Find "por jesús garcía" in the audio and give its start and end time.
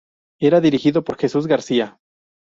1.03-1.99